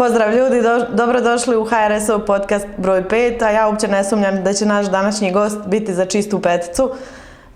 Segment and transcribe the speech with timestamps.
[0.00, 4.52] Pozdrav ljudi, do, dobrodošli u HRS-ov podcast broj 5, a ja uopće ne sumnjam da
[4.52, 6.90] će naš današnji gost biti za čistu peticu.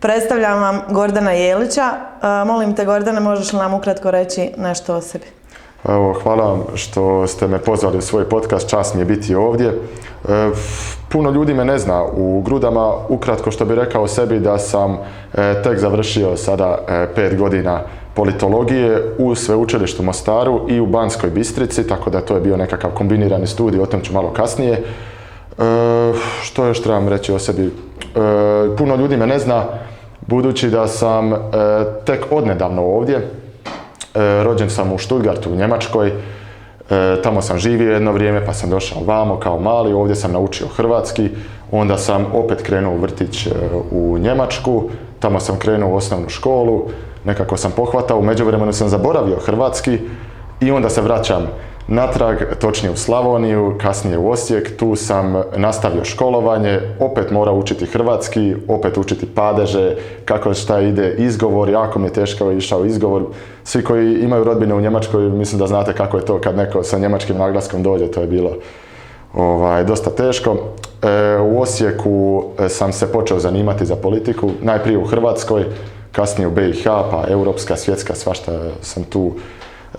[0.01, 1.83] Predstavljam vam Gordana Jelića.
[1.83, 5.25] E, molim te Gordane, možeš li nam ukratko reći nešto o sebi?
[5.89, 9.67] Evo, hvala vam što ste me pozvali u svoj podcast, čast mi je biti ovdje.
[9.69, 10.51] E,
[11.09, 14.99] puno ljudi me ne zna u grudama, ukratko što bi rekao sebi da sam
[15.35, 17.81] e, tek završio sada e, pet godina
[18.15, 23.47] politologije u sveučilištu Mostaru i u Banskoj Bistrici, tako da to je bio nekakav kombinirani
[23.47, 24.73] studij, o tom ću malo kasnije.
[24.73, 24.83] E,
[26.43, 27.67] što još trebam reći o sebi?
[27.67, 27.71] E,
[28.79, 29.65] puno ljudi me ne zna,
[30.27, 31.39] budući da sam e,
[32.05, 33.17] tek odnedavno ovdje.
[33.17, 33.25] E,
[34.45, 36.13] rođen sam u Stuttgartu u Njemačkoj,
[36.91, 40.67] E, tamo sam živio jedno vrijeme pa sam došao vamo kao mali, ovdje sam naučio
[40.77, 41.29] hrvatski,
[41.73, 43.49] onda sam opet krenuo u vrtić
[43.91, 44.83] u Njemačku,
[45.19, 46.89] tamo sam krenuo u osnovnu školu,
[47.25, 49.99] nekako sam pohvatao, u međuvremenu sam zaboravio hrvatski
[50.61, 51.47] i onda se vraćam
[51.89, 58.55] natrag, točnije u Slavoniju, kasnije u Osijek, tu sam nastavio školovanje, opet morao učiti hrvatski,
[58.69, 63.23] opet učiti padeže, kako šta ide, izgovor, jako mi je teško išao izgovor.
[63.65, 66.99] Svi koji imaju rodbine u Njemačkoj, mislim da znate kako je to kad neko sa
[66.99, 68.51] njemačkim naglaskom dođe, to je bilo
[69.35, 70.57] ovaj, dosta teško.
[71.03, 75.65] E, u Osijeku sam se počeo zanimati za politiku, najprije u Hrvatskoj,
[76.15, 79.33] kasnije u BiH, pa europska, svjetska, svašta sam tu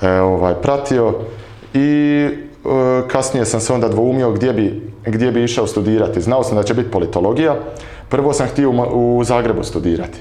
[0.01, 1.13] e, ovaj, pratio
[1.73, 1.79] i
[2.25, 6.21] e, kasnije sam se onda dvoumio gdje bi, gdje bi išao studirati.
[6.21, 7.55] Znao sam da će biti politologija.
[8.09, 10.19] Prvo sam htio u, Zagrebu studirati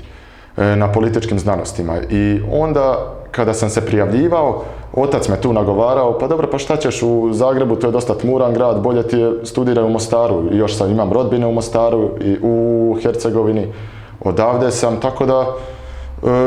[0.56, 6.26] e, na političkim znanostima i onda kada sam se prijavljivao, otac me tu nagovarao, pa
[6.26, 9.84] dobro, pa šta ćeš u Zagrebu, to je dosta tmuran grad, bolje ti je studiraj
[9.84, 10.42] u Mostaru.
[10.52, 13.72] I još sam, imam rodbine u Mostaru i u Hercegovini,
[14.20, 15.46] odavde sam, tako da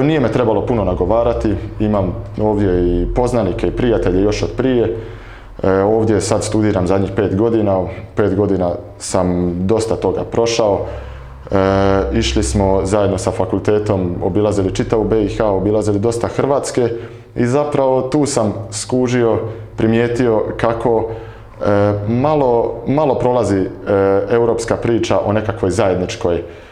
[0.03, 4.97] nije me trebalo puno nagovarati, imam ovdje i poznanike i prijatelje još od prije.
[5.63, 7.83] E, ovdje sad studiram zadnjih pet godina,
[8.15, 10.85] pet godina sam dosta toga prošao.
[11.51, 11.57] E,
[12.13, 16.89] išli smo zajedno sa fakultetom, obilazili čitavu BiH, obilazili dosta Hrvatske
[17.35, 19.39] i zapravo tu sam skužio,
[19.75, 21.09] primijetio kako
[22.07, 23.65] malo, malo prolazi
[24.29, 26.66] europska priča o nekakvoj zajedničkoj E,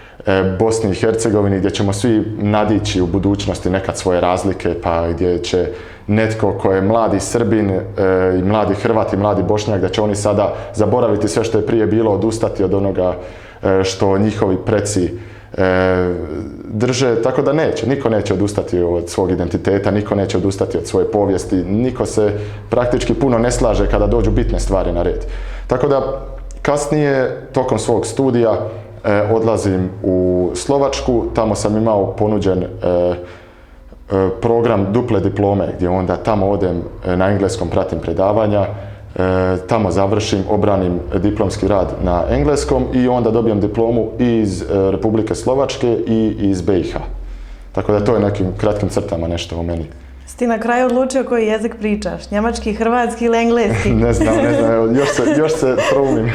[0.60, 5.68] Bosni i Hercegovini gdje ćemo svi nadići u budućnosti nekad svoje razlike pa gdje će
[6.08, 7.82] netko ko je mladi Srbin e,
[8.40, 11.88] i mladi Hrvat i mladi Bošnjak da će oni sada zaboraviti sve što je prije
[11.88, 13.16] bilo, odustati od onoga
[13.64, 15.10] e, što njihovi preci
[16.64, 21.12] drže, tako da neće, niko neće odustati od svog identiteta, niko neće odustati od svoje
[21.12, 22.32] povijesti, niko se
[22.70, 25.26] praktički puno ne slaže kada dođu bitne stvari na red.
[25.68, 26.26] Tako da
[26.62, 28.85] kasnije, tokom svog studija, E,
[29.32, 33.16] odlazim u Slovačku, tamo sam imao ponuđen e, e,
[34.42, 38.66] program duple diplome gdje onda tamo odem na engleskom, pratim predavanja,
[39.68, 46.36] tamo završim, obranim diplomski rad na engleskom i onda dobijem diplomu iz Republike Slovačke i
[46.40, 46.96] iz BiH.
[47.72, 49.86] Tako da to je nekim kratkim crtama nešto o meni.
[50.28, 52.32] Si ti na kraju odlučio koji jezik pričaš?
[52.32, 53.90] Njemački, hrvatski ili engleski?
[54.06, 56.32] ne znam, ne znam, još se, još se proumim.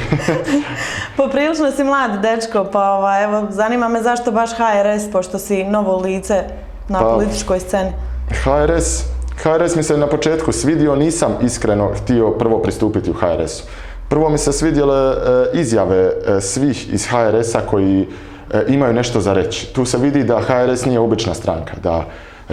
[1.16, 5.96] Poprilično si mlad dečko, pa ova, evo, zanima me zašto baš HRS, pošto si novo
[5.96, 6.44] lice
[6.88, 7.92] na pa, političkoj sceni.
[8.30, 9.02] HRS,
[9.42, 13.64] HRS mi se na početku svidio, nisam iskreno htio prvo pristupiti u HRS-u.
[14.08, 15.14] Prvo mi se svidjele e,
[15.52, 18.08] izjave e, svih iz HRS-a koji
[18.52, 19.74] e, imaju nešto za reći.
[19.74, 22.04] Tu se vidi da HRS nije obična stranka, da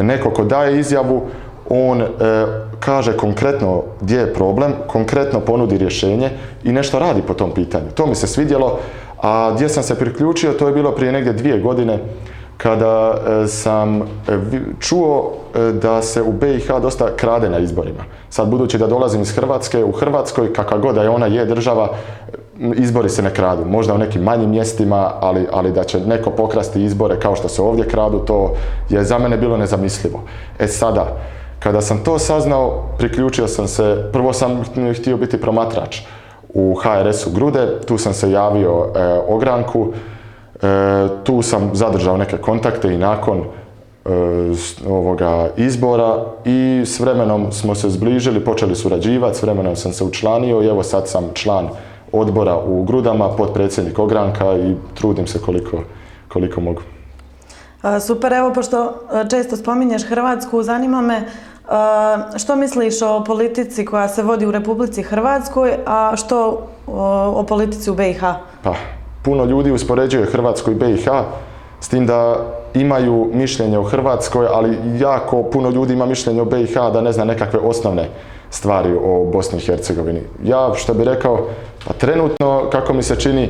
[0.04, 1.22] neko ko daje izjavu,
[1.70, 2.06] on e,
[2.80, 6.30] kaže konkretno gdje je problem, konkretno ponudi rješenje
[6.64, 7.86] i nešto radi po tom pitanju.
[7.96, 8.80] To mi se svidjelo,
[9.22, 12.00] a gdje sam se priključio, to je bilo prije negdje dvije godine
[12.58, 13.14] kada
[13.44, 14.06] e, sam e,
[14.80, 15.34] čuo
[15.82, 18.04] da se u BiH dosta krade na izborima.
[18.30, 21.90] Sad budući da dolazim iz Hrvatske, u Hrvatskoj kakva god da je ona je država,
[22.76, 23.66] izbori se ne kradu.
[23.66, 27.62] Možda u nekim manjim mjestima, ali, ali da će neko pokrasti izbore kao što se
[27.62, 28.54] ovdje kradu, to
[28.90, 30.22] je za mene bilo nezamislivo.
[30.60, 31.18] E sada,
[31.60, 34.64] kada sam to saznao, priključio sam se, prvo sam
[35.00, 36.02] htio biti promatrač
[36.54, 39.88] u HRS-u Grude, tu sam se javio e, ogranku,
[40.62, 40.68] e,
[41.24, 43.44] tu sam zadržao neke kontakte i nakon e,
[44.90, 50.62] ovoga izbora i s vremenom smo se zbližili, počeli surađivati, s vremenom sam se učlanio
[50.62, 51.70] i evo sad sam član
[52.12, 55.78] odbora u Grudama, potpredsjednik ogranka i trudim se koliko,
[56.28, 56.82] koliko mogu.
[58.08, 58.94] Super, evo pošto
[59.30, 61.22] često spominješ Hrvatsku, zanima me
[62.38, 67.96] što misliš o politici koja se vodi u Republici Hrvatskoj, a što o, politici u
[67.96, 68.22] BiH?
[68.64, 68.74] Pa,
[69.24, 71.08] puno ljudi uspoređuje Hrvatsku i BiH,
[71.80, 72.36] s tim da
[72.74, 77.24] imaju mišljenje o Hrvatskoj, ali jako puno ljudi ima mišljenje o BiH da ne zna
[77.24, 78.10] nekakve osnovne
[78.50, 80.22] stvari o Bosni i Hercegovini.
[80.44, 81.48] Ja što bi rekao,
[81.88, 83.50] pa trenutno kako mi se čini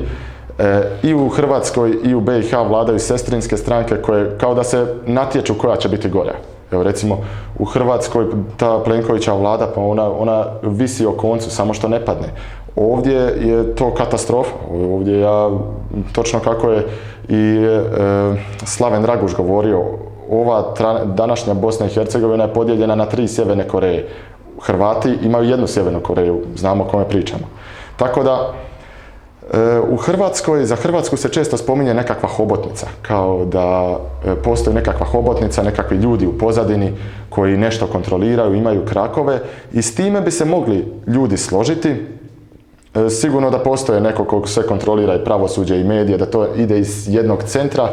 [0.59, 5.53] e, i u Hrvatskoj i u BiH vladaju sestrinske stranke koje kao da se natječu
[5.53, 6.33] koja će biti gora.
[6.71, 7.17] Evo recimo
[7.59, 8.25] u Hrvatskoj
[8.57, 12.27] ta Plenkovića vlada pa ona, ona visi o koncu samo što ne padne.
[12.75, 14.55] Ovdje je to katastrofa.
[14.71, 15.49] Ovdje ja
[16.11, 16.87] točno kako je
[17.29, 17.81] i e,
[18.65, 19.83] Slaven Draguš govorio
[20.29, 20.73] ova
[21.05, 24.07] današnja Bosna i Hercegovina je podijeljena na tri sjeverne Koreje.
[24.61, 27.43] Hrvati imaju jednu sjevernu Koreju, znamo o kome pričamo.
[27.97, 28.53] Tako da,
[29.53, 35.05] e, u Hrvatskoj, za Hrvatsku se često spominje nekakva hobotnica, kao da e, postoji nekakva
[35.05, 36.93] hobotnica, nekakvi ljudi u pozadini
[37.29, 39.39] koji nešto kontroliraju, imaju krakove
[39.73, 41.89] i s time bi se mogli ljudi složiti.
[41.89, 46.79] E, sigurno da postoje neko kog sve kontrolira i pravosuđe i medije, da to ide
[46.79, 47.89] iz jednog centra,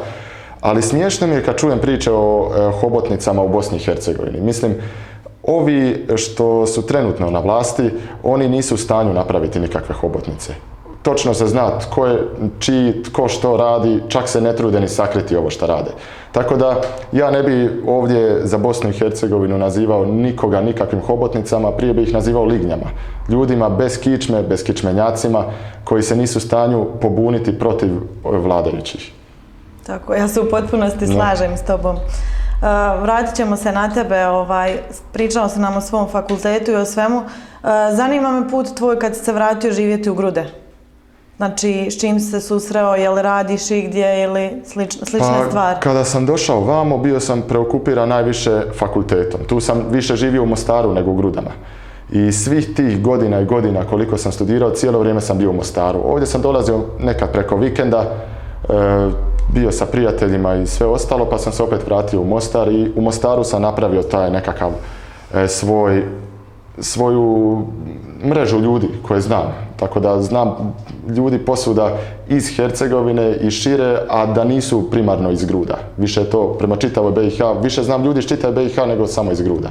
[0.60, 4.40] ali smiješno mi je kad čujem priče o hobotnicama u Bosni i Hercegovini.
[4.40, 4.74] Mislim,
[5.46, 7.90] Ovi što su trenutno na vlasti,
[8.22, 10.54] oni nisu u stanju napraviti nikakve hobotnice.
[11.02, 12.18] Točno se zna tko je
[12.58, 15.90] čiji, tko što radi, čak se ne trude ni sakriti ovo što rade.
[16.32, 16.80] Tako da
[17.12, 22.14] ja ne bi ovdje za Bosnu i Hercegovinu nazivao nikoga nikakvim hobotnicama, prije bi ih
[22.14, 22.86] nazivao lignjama.
[23.28, 25.44] Ljudima bez kičme, bez kičmenjacima
[25.84, 27.90] koji se nisu u stanju pobuniti protiv
[28.24, 29.12] vladajućih.
[29.86, 31.96] Tako, ja se u potpunosti slažem s tobom.
[33.02, 34.78] Vratit ćemo se na tebe, ovaj,
[35.12, 37.22] pričao se nam o svom fakultetu i o svemu.
[37.92, 40.64] Zanima me put tvoj kad si se vratio živjeti u Grude.
[41.36, 45.80] Znači, s čim si se susreo, je li radiš i gdje ili slične pa, stvari?
[45.80, 49.40] Kada sam došao vamo, bio sam preokupiran najviše fakultetom.
[49.46, 51.50] Tu sam više živio u Mostaru nego u Grudama.
[52.12, 56.00] I svih tih godina i godina koliko sam studirao, cijelo vrijeme sam bio u Mostaru.
[56.04, 58.04] Ovdje sam dolazio nekad preko vikenda,
[58.68, 58.74] e,
[59.54, 63.00] bio sa prijateljima i sve ostalo, pa sam se opet vratio u Mostar i u
[63.00, 64.70] Mostaru sam napravio taj nekakav
[65.34, 66.04] e, svoj,
[66.78, 67.62] svoju
[68.24, 69.54] mrežu ljudi koje znam.
[69.76, 70.74] Tako da znam
[71.16, 71.96] ljudi posuda
[72.28, 75.78] iz Hercegovine i šire, a da nisu primarno iz Gruda.
[75.96, 79.40] Više je to prema čitavoj BiH, više znam ljudi iz čitave BiH nego samo iz
[79.40, 79.68] Gruda.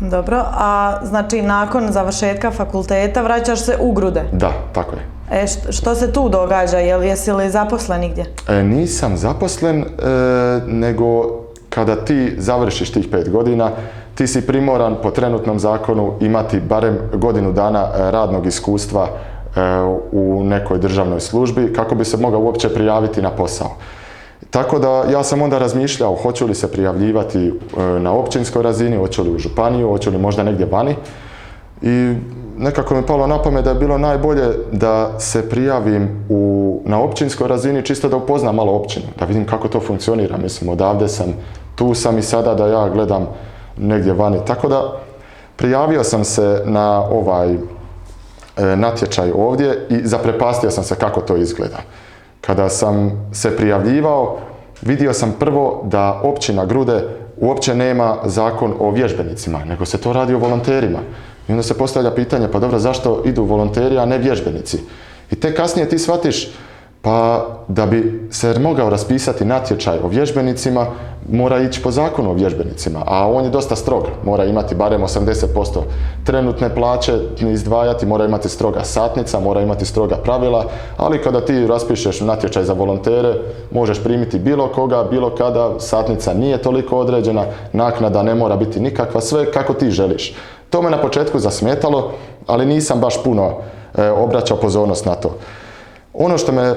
[0.00, 4.22] Dobro, a znači nakon završetka fakulteta vraćaš se u Grude?
[4.32, 5.02] Da, tako je.
[5.42, 6.78] E, što se tu događa?
[6.78, 8.24] Jel, jesi li zaposlen nigdje?
[8.48, 9.84] E, nisam zaposlen, e,
[10.66, 13.70] nego kada ti završiš tih pet godina,
[14.14, 19.60] ti si primoran po trenutnom zakonu imati barem godinu dana e, radnog iskustva e,
[20.12, 23.70] u nekoj državnoj službi kako bi se mogao uopće prijaviti na posao.
[24.50, 27.52] Tako da ja sam onda razmišljao hoću li se prijavljivati
[28.00, 30.96] na općinskoj razini, hoću li u županiju, hoću li možda negdje vani.
[31.82, 32.14] I
[32.56, 37.48] nekako mi palo na pamet da je bilo najbolje da se prijavim u, na općinskoj
[37.48, 40.36] razini čisto da upoznam malo općinu, da vidim kako to funkcionira.
[40.36, 41.34] Mislim, odavde sam,
[41.74, 43.26] tu sam i sada da ja gledam
[43.78, 44.38] negdje vani.
[44.46, 45.00] Tako da
[45.56, 47.58] prijavio sam se na ovaj e,
[48.76, 51.78] natječaj ovdje i zaprepastio sam se kako to izgleda.
[52.40, 54.38] Kada sam se prijavljivao,
[54.82, 57.04] vidio sam prvo da općina Grude
[57.36, 60.98] uopće nema zakon o vježbenicima, nego se to radi o volonterima.
[61.48, 64.78] I onda se postavlja pitanje, pa dobro, zašto idu volonteri, a ne vježbenici?
[65.30, 66.48] I te kasnije ti shvatiš,
[67.02, 70.86] pa da bi se mogao raspisati natječaj o vježbenicima,
[71.32, 74.04] mora ići po zakonu o vježbenicima, a on je dosta strog.
[74.24, 75.80] Mora imati barem 80%
[76.24, 77.12] trenutne plaće
[77.52, 80.64] izdvajati, mora imati stroga satnica, mora imati stroga pravila,
[80.96, 83.34] ali kada ti raspišeš natječaj za volontere,
[83.70, 89.20] možeš primiti bilo koga, bilo kada, satnica nije toliko određena, naknada ne mora biti nikakva,
[89.20, 90.34] sve kako ti želiš.
[90.70, 92.12] To me na početku zasmetalo,
[92.46, 93.52] ali nisam baš puno
[93.94, 95.36] e, obraćao pozornost na to.
[96.14, 96.74] Ono što me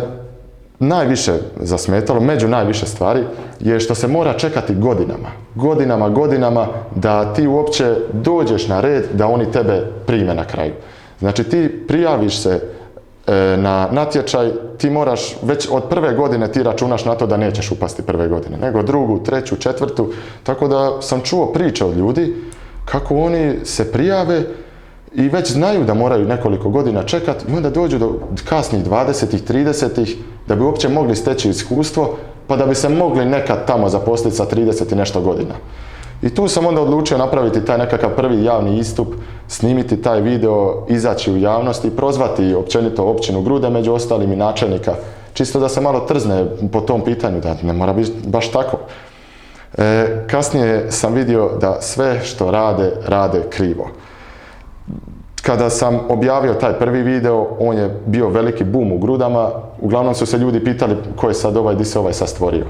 [0.80, 3.24] najviše zasmetalo, među najviše stvari,
[3.60, 5.30] je što se mora čekati godinama.
[5.56, 10.74] Godinama, godinama da ti uopće dođeš na red da oni tebe prime na kraju.
[11.20, 12.62] Znači ti prijaviš se
[13.28, 17.72] e, na natječaj, ti moraš, već od prve godine ti računaš na to da nećeš
[17.72, 20.12] upasti prve godine, nego drugu, treću, četvrtu.
[20.44, 22.36] Tako da sam čuo priče od ljudi
[22.86, 24.44] kako oni se prijave
[25.15, 30.17] i već znaju da moraju nekoliko godina čekati i onda dođu do kasnih 20-ih, 30-ih
[30.48, 32.15] da bi uopće mogli steći iskustvo
[32.48, 35.53] pa da bi se mogli nekad tamo zaposliti sa 30 i nešto godina.
[36.22, 39.08] I tu sam onda odlučio napraviti taj nekakav prvi javni istup,
[39.48, 44.93] snimiti taj video, izaći u javnost i prozvati općenito općinu Grude, među ostalim i načelnika,
[45.34, 48.77] čisto da se malo trzne po tom pitanju, da ne mora biti baš tako.
[49.77, 53.88] E, kasnije sam vidio da sve što rade, rade krivo.
[55.44, 59.50] Kada sam objavio taj prvi video, on je bio veliki boom u grudama.
[59.82, 62.66] Uglavnom su se ljudi pitali ko je sad ovaj, di se ovaj sad stvorio.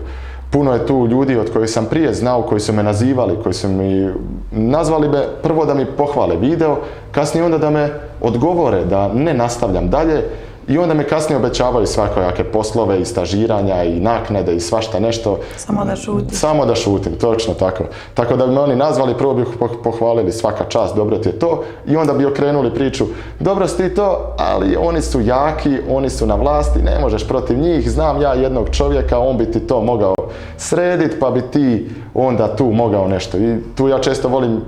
[0.51, 3.68] Puno je tu ljudi od kojih sam prije znao, koji su me nazivali, koji su
[3.70, 4.10] mi
[4.51, 6.77] nazvali me, prvo da mi pohvale video,
[7.12, 7.89] kasnije onda da me
[8.22, 10.24] odgovore, da ne nastavljam dalje
[10.67, 15.39] i onda me kasnije obećavaju svakojake poslove i stažiranja i naknade i svašta nešto.
[15.58, 16.36] Samo da šuti.
[16.36, 17.84] Samo da šutim, točno tako.
[18.13, 19.46] Tako da bi me oni nazvali, prvo bi
[19.84, 23.05] pohvalili svaka čast, dobro ti je to i onda bi okrenuli priču,
[23.39, 27.60] dobro si ti to, ali oni su jaki, oni su na vlasti, ne možeš protiv
[27.60, 30.15] njih, znam ja jednog čovjeka, on bi ti to mogao
[30.58, 33.38] srediti, pa bi ti onda tu mogao nešto.
[33.38, 34.62] I tu ja često volim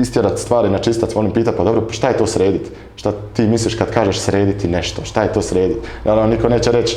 [0.00, 2.70] istjerati stvari na čistac, volim pitati, pa dobro, šta je to srediti?
[2.96, 5.04] Šta ti misliš kad kažeš srediti nešto?
[5.04, 5.88] Šta je to srediti?
[6.04, 6.96] Naravno, niko neće reći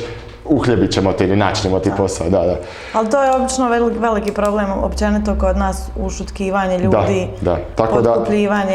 [0.49, 2.55] uhljebit ćemo ti ili načinimo ti posao, da, da.
[2.93, 7.57] Ali to je obično veliki problem općenito kod nas ušutkivanje ljudi, da, da.
[7.75, 8.25] Tako da,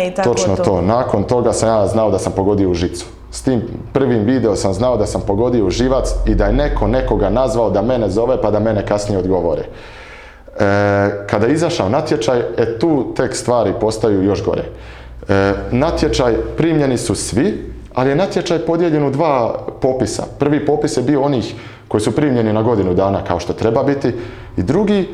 [0.06, 0.80] i tako točno to.
[0.80, 3.06] Nakon toga sam ja znao da sam pogodio u žicu.
[3.30, 3.62] S tim
[3.92, 7.70] prvim video sam znao da sam pogodio u živac i da je neko nekoga nazvao
[7.70, 9.64] da mene zove pa da mene kasnije odgovore.
[10.52, 14.62] E, kada je izašao natječaj, e tu tek stvari postaju još gore.
[15.28, 20.24] E, natječaj primljeni su svi, ali je natječaj podijeljen u dva popisa.
[20.38, 21.54] Prvi popis je bio onih
[21.88, 24.12] koji su primljeni na godinu dana kao što treba biti
[24.56, 25.08] i drugi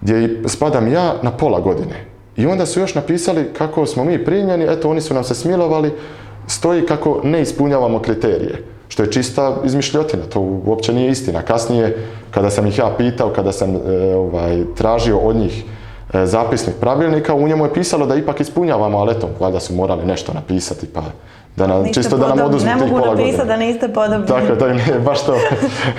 [0.00, 2.04] gdje spadam ja na pola godine.
[2.36, 5.92] I onda su još napisali kako smo mi primljeni, eto oni su nam se smilovali,
[6.46, 8.64] stoji kako ne ispunjavamo kriterije.
[8.92, 11.42] Što je čista izmišljotina, to uopće nije istina.
[11.42, 15.64] Kasnije, kada sam ih ja pitao, kada sam e, ovaj, tražio od njih
[16.14, 20.06] e, zapisnik pravilnika, u njemu je pisalo da ipak ispunjavamo, ali eto, valjda su morali
[20.06, 21.02] nešto napisati, pa
[21.56, 24.26] da nam, čisto da nam oduzmu Ne mogu napisati da niste podobni.
[24.26, 25.36] Tako, im je baš to.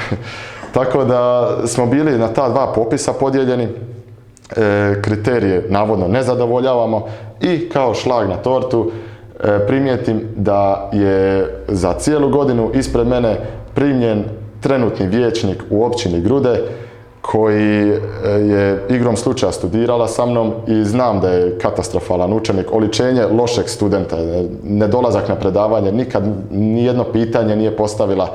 [0.77, 7.07] Tako da smo bili na ta dva popisa podijeljeni, e, kriterije navodno ne zadovoljavamo
[7.41, 8.91] i kao šlag na tortu
[9.68, 13.38] primijetim da je za cijelu godinu ispred mene
[13.74, 14.24] primljen
[14.62, 16.60] trenutni vijećnik u općini Grude
[17.32, 17.98] koji e,
[18.30, 24.18] je igrom slučaja studirala sa mnom i znam da je katastrofalan učenik, oličenje lošeg studenta,
[24.18, 28.30] e, nedolazak na predavanje, nikad nijedno pitanje nije postavila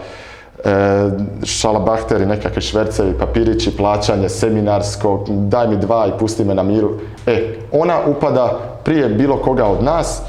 [0.64, 0.70] e,
[1.44, 6.90] šalabahteri, nekakvi švercevi, papirići, plaćanje, seminarsko, daj mi dva i pusti me na miru.
[7.26, 10.22] E, ona upada prije bilo koga od nas,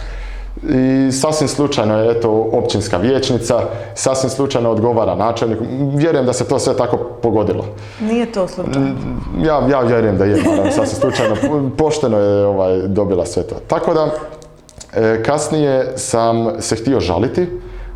[0.64, 3.60] i sasvim slučajno je eto općinska vijećnica,
[3.96, 5.60] sasvim slučajno odgovara načelnik.
[5.96, 7.66] Vjerujem da se to sve tako pogodilo.
[8.02, 8.88] Nije to slučajno.
[9.44, 11.36] Ja, ja vjerujem da je, naravno, sasvim slučajno.
[11.78, 13.56] Pošteno je ovaj, dobila sve to.
[13.68, 14.10] Tako da,
[14.94, 17.48] e, kasnije sam se htio žaliti,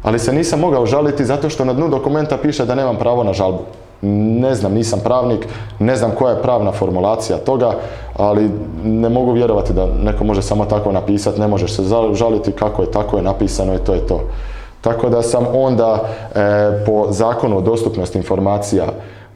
[0.03, 3.33] ali se nisam mogao žaliti zato što na dnu dokumenta piše da nemam pravo na
[3.33, 3.63] žalbu.
[4.05, 5.47] Ne znam, nisam pravnik,
[5.79, 7.73] ne znam koja je pravna formulacija toga,
[8.15, 8.49] ali
[8.83, 11.83] ne mogu vjerovati da neko može samo tako napisati, ne možeš se
[12.13, 14.21] žaliti kako je tako je napisano i to je to.
[14.81, 18.85] Tako da sam onda e, po zakonu o dostupnosti informacija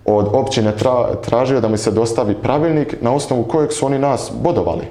[0.05, 0.73] od općine
[1.21, 4.83] tražio da mi se dostavi pravilnik na osnovu kojeg su oni nas bodovali.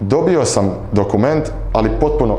[0.00, 2.36] Dobio sam dokument, ali potpuno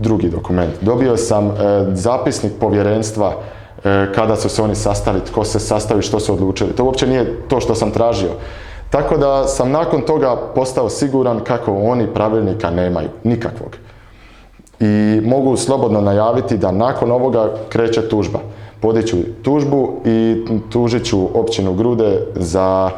[0.00, 0.72] drugi dokument.
[0.80, 1.52] Dobio sam e,
[1.92, 3.32] zapisnik povjerenstva
[4.14, 6.72] kada su se oni sastali, tko se sastavi, što su odlučili.
[6.72, 8.30] To uopće nije to što sam tražio.
[8.90, 13.76] Tako da sam nakon toga postao siguran kako oni pravilnika nemaju, nikakvog.
[14.80, 18.38] I mogu slobodno najaviti da nakon ovoga kreće tužba.
[18.80, 22.90] Podiću tužbu i tužit ću općinu Grude za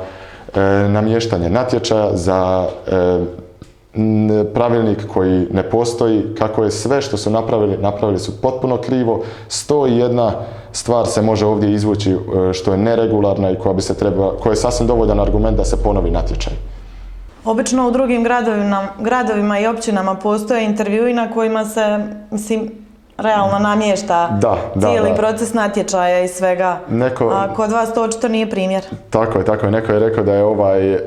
[0.55, 3.19] e, namještanje natječaja, za e,
[4.55, 9.23] pravilnik koji ne postoji, kako je sve što su napravili, napravili su potpuno krivo.
[9.49, 10.33] Sto i jedna
[10.73, 14.53] stvar se može ovdje izvući e, što je neregularna i koja bi se treba, koja
[14.53, 16.53] je sasvim dovoljan argument da se ponovi natječaj.
[17.45, 21.99] Obično u drugim gradovima, gradovima i općinama postoje intervjui na kojima se,
[22.31, 22.71] mislim,
[23.19, 26.79] realno namješta da, da, cijeli proces natječaja i svega.
[26.89, 28.85] Neko, A kod vas to očito nije primjer.
[29.11, 29.73] Tako je, tako je.
[29.73, 31.01] Neko je rekao da je ovaj e,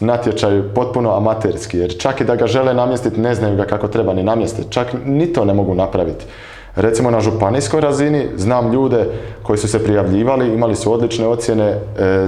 [0.00, 4.14] natječaj potpuno amaterski, jer čak i da ga žele namjestiti, ne znaju ga kako treba
[4.14, 4.72] ni namjestiti.
[4.72, 6.24] Čak ni to ne mogu napraviti.
[6.76, 9.04] Recimo na županijskoj razini znam ljude
[9.42, 11.78] koji su se prijavljivali, imali su odlične ocjene, e,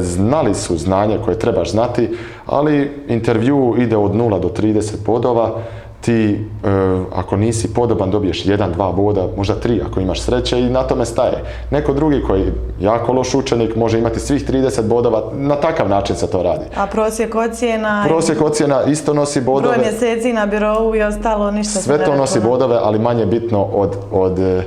[0.01, 2.09] znali su znanje koje trebaš znati,
[2.47, 5.63] ali intervju ide od 0 do 30 bodova,
[6.09, 6.69] ti e,
[7.12, 11.05] ako nisi podoban dobiješ jedan, dva boda, možda tri ako imaš sreće i na tome
[11.05, 11.45] staje.
[11.71, 16.17] Neko drugi koji je jako loš učenik može imati svih 30 bodova, na takav način
[16.17, 16.65] se to radi.
[16.77, 18.05] A prosjek ocjena?
[18.07, 19.75] Prosjek ocjena isto nosi bodove.
[19.75, 23.97] Broj mjeseci na birovu i ostalo ništa Sve to nosi bodove, ali manje bitno od,
[24.12, 24.62] od e,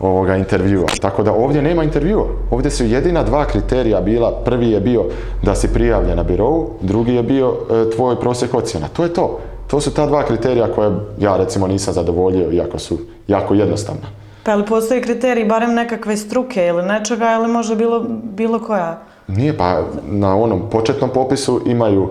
[0.00, 0.86] ovoga intervjua.
[1.00, 2.26] Tako da ovdje nema intervjua.
[2.50, 4.30] Ovdje su jedina dva kriterija bila.
[4.44, 5.04] Prvi je bio
[5.42, 8.88] da si prijavljen na birovu, drugi je bio e, tvoj prosjek ocjena.
[8.88, 9.38] To je to.
[9.66, 14.06] To su ta dva kriterija koje ja recimo nisam zadovoljio, iako su jako jednostavna.
[14.42, 18.98] Pa li postoji kriterij barem nekakve struke ili nečega ili može bilo, bilo koja?
[19.26, 22.08] Nije, pa na onom početnom popisu imaju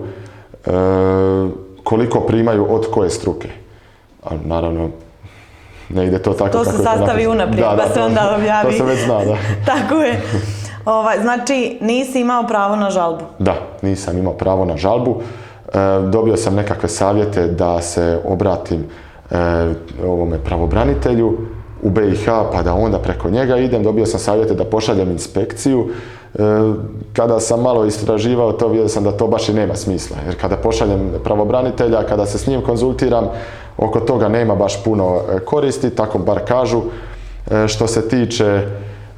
[0.66, 0.70] e,
[1.84, 3.48] koliko primaju od koje struke.
[4.24, 4.90] A naravno,
[5.88, 7.32] ne ide to tako To se kako je sastavi napisano.
[7.32, 8.70] unaprijed, pa se onda objavi.
[8.70, 9.36] To se već zna, da.
[9.72, 10.22] Tako je.
[10.84, 13.24] Ovaj, znači, nisi imao pravo na žalbu.
[13.38, 15.22] Da, nisam imao pravo na žalbu.
[15.74, 15.78] E,
[16.10, 18.84] dobio sam nekakve savjete da se obratim
[19.30, 19.36] e,
[20.06, 21.38] ovome pravobranitelju
[21.82, 23.82] u BiH, pa da onda preko njega idem.
[23.82, 25.88] Dobio sam savjete da pošaljem inspekciju.
[26.34, 26.38] E,
[27.12, 30.16] kada sam malo istraživao to, vidio sam da to baš i nema smisla.
[30.26, 33.28] Jer kada pošaljem pravobranitelja, kada se s njim konzultiram,
[33.76, 36.82] oko toga nema baš puno koristi, tako bar kažu.
[37.66, 38.66] Što se tiče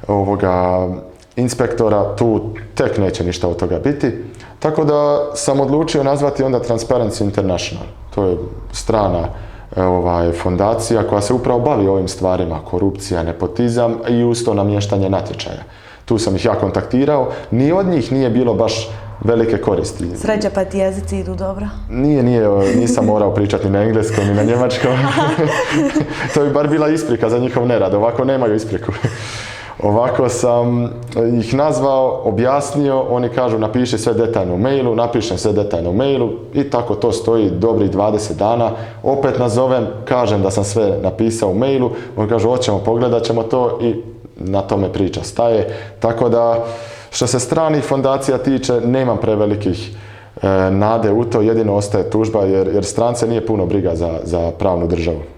[0.07, 0.87] ovoga
[1.35, 2.41] inspektora, tu
[2.75, 4.11] tek neće ništa od toga biti.
[4.59, 7.85] Tako da sam odlučio nazvati onda Transparency International.
[8.15, 8.37] To je
[8.71, 9.27] strana
[9.75, 15.09] e, ovaj, fondacija koja se upravo bavi ovim stvarima, korupcija, nepotizam i uz to namještanje
[15.09, 15.63] natječaja.
[16.05, 18.89] Tu sam ih ja kontaktirao, ni od njih nije bilo baš
[19.23, 20.17] velike koristi.
[20.17, 21.67] Sreća pa ti jezici idu dobro.
[21.89, 24.91] Nije, nije, nisam morao pričati ni na engleskom ni na njemačkom.
[26.33, 28.91] to bi bar bila isprika za njihov nerad, ovako nemaju ispriku.
[29.83, 30.89] Ovako sam
[31.39, 36.29] ih nazvao, objasnio, oni kažu napiši sve detaljno u mailu, napišem sve detaljno u mailu
[36.53, 38.71] i tako to stoji dobri 20 dana.
[39.03, 43.79] Opet nazovem, kažem da sam sve napisao u mailu, oni kažu hoćemo, pogledat ćemo to
[43.81, 43.95] i
[44.37, 45.77] na tome priča staje.
[45.99, 46.65] Tako da,
[47.11, 49.91] što se stranih fondacija tiče, nemam prevelikih
[50.41, 54.51] e, nade u to, jedino ostaje tužba jer, jer strance nije puno briga za, za
[54.59, 55.34] pravnu državu.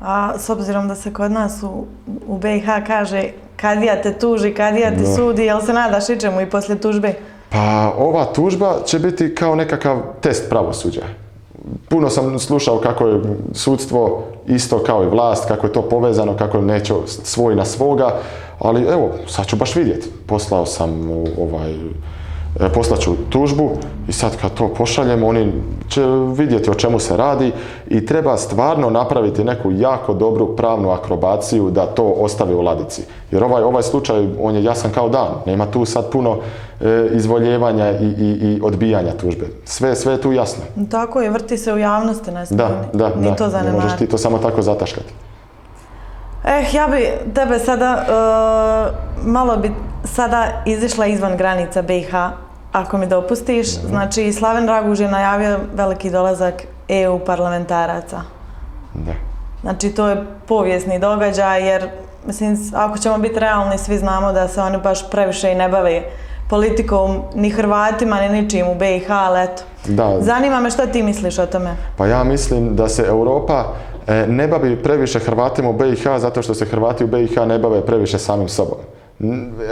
[0.00, 1.84] A s obzirom da se kod nas u,
[2.26, 3.24] u BiH kaže
[3.56, 5.14] kadija te tuži, kadija te Da.
[5.16, 7.14] sudi, jel se nadaš ičemu i poslije tužbe?
[7.50, 11.02] Pa ova tužba će biti kao nekakav test pravosuđa.
[11.88, 13.20] Puno sam slušao kako je
[13.52, 18.14] sudstvo isto kao i vlast, kako je to povezano, kako neće svoj na svoga,
[18.58, 20.08] ali evo, sad ću baš vidjeti.
[20.26, 21.10] Poslao sam
[21.40, 21.74] ovaj,
[22.60, 23.70] e, poslat ću tužbu
[24.08, 25.52] i sad kad to pošaljem, oni
[25.88, 26.02] će
[26.36, 27.52] vidjeti o čemu se radi
[27.88, 33.02] i treba stvarno napraviti neku jako dobru pravnu akrobaciju da to ostave u ladici.
[33.30, 35.28] Jer ovaj, ovaj slučaj, on je jasan kao dan.
[35.46, 36.38] Nema tu sad puno
[36.80, 39.46] e, izvoljevanja i, i, i odbijanja tužbe.
[39.64, 40.64] Sve, sve je tu jasno.
[40.90, 43.36] Tako je, vrti se u javnosti, smije Da, da, ni da.
[43.36, 45.12] to Ne možeš ti to samo tako zataškati.
[46.44, 49.72] Eh, ja bi tebe sada, e, malo bi
[50.04, 52.14] sada izišla izvan granica BiH,
[52.76, 53.68] ako mi dopustiš.
[53.68, 58.22] Znači, Slaven Raguž je najavio veliki dolazak EU parlamentaraca.
[58.94, 59.12] Da.
[59.60, 61.88] Znači, to je povijesni događaj, jer,
[62.26, 66.02] mislim, ako ćemo biti realni, svi znamo da se oni baš previše i ne bave
[66.50, 69.62] politikom, ni Hrvatima, ni ničim u BiH, ali eto.
[69.88, 71.76] Da, Zanima me što ti misliš o tome.
[71.96, 73.64] Pa ja mislim da se Europa
[74.06, 77.86] e, ne bavi previše Hrvatima u BiH zato što se Hrvati u BiH ne bave
[77.86, 78.78] previše samim sobom.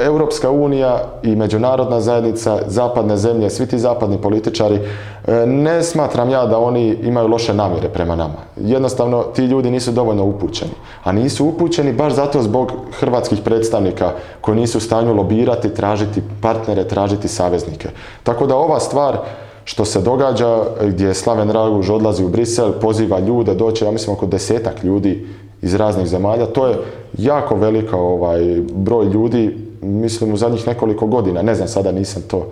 [0.01, 6.47] Europska unija i međunarodna zajednica, zapadne zemlje, svi ti zapadni političari, e, ne smatram ja
[6.47, 8.35] da oni imaju loše namjere prema nama.
[8.57, 10.73] Jednostavno, ti ljudi nisu dovoljno upućeni.
[11.05, 16.89] A nisu upućeni baš zato zbog hrvatskih predstavnika koji nisu u stanju lobirati, tražiti partnere,
[16.89, 17.89] tražiti saveznike.
[18.23, 19.19] Tako da ova stvar
[19.65, 24.27] što se događa gdje Slaven Raguž odlazi u Brisel, poziva ljude, doće, ja mislim, oko
[24.27, 25.27] desetak ljudi
[25.65, 26.47] iz raznih zemalja.
[26.47, 26.77] To je
[27.19, 31.43] jako velika ovaj, broj ljudi, mislim, u zadnjih nekoliko godina.
[31.43, 32.47] Ne znam, sada nisam to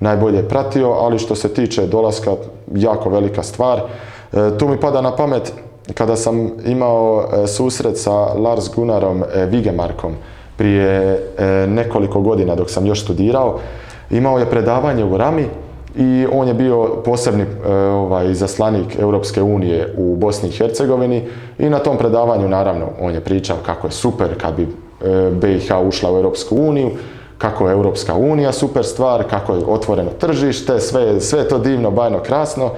[0.00, 2.36] najbolje pratio, ali što se tiče dolaska,
[2.74, 3.80] jako velika stvar.
[3.80, 5.52] E, tu mi pada na pamet
[5.94, 10.14] kada sam imao e, susret sa Lars Gunnarom e, Vigemarkom
[10.56, 13.58] prije e, nekoliko godina dok sam još studirao.
[14.10, 15.46] Imao je predavanje u Rami
[15.96, 21.68] i on je bio posebni e, ovaj, zaslanik Europske unije u Bosni i Hercegovini i
[21.68, 26.12] na tom predavanju naravno on je pričao kako je super kad bi e, BiH ušla
[26.12, 26.90] u Europsku uniju,
[27.38, 32.20] kako je Europska unija super stvar, kako je otvoreno tržište, sve, sve to divno, bajno,
[32.20, 32.70] krasno.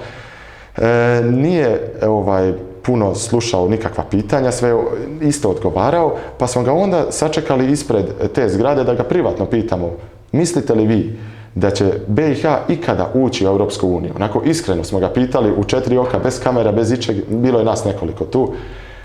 [0.77, 4.75] E, nije ovaj, puno slušao nikakva pitanja, sve
[5.21, 9.91] isto odgovarao, pa smo ga onda sačekali ispred te zgrade da ga privatno pitamo,
[10.31, 11.19] mislite li vi
[11.55, 14.13] da će BiH ikada ući u Europsku uniju?
[14.15, 17.85] Onako iskreno smo ga pitali u četiri oka, bez kamera, bez ičeg, bilo je nas
[17.85, 18.53] nekoliko tu.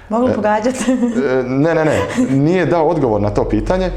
[0.09, 0.93] Mogu pogađati?
[0.93, 3.91] E, Ne, ne, ne, nije dao odgovor na to pitanje.